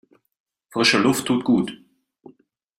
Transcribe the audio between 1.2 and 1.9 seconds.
tut gut.